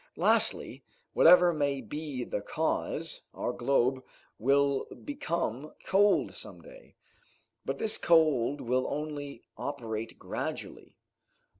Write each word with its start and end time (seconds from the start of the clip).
Lastly, 0.15 0.83
whatever 1.13 1.53
may 1.53 1.79
be 1.79 2.23
the 2.23 2.41
cause, 2.41 3.21
our 3.35 3.53
globe 3.53 4.03
will 4.39 4.85
become 5.05 5.75
cold 5.85 6.33
some 6.33 6.59
day, 6.59 6.95
but 7.65 7.77
this 7.77 7.99
cold 7.99 8.61
will 8.61 8.87
only 8.89 9.43
operate 9.57 10.17
gradually. 10.17 10.95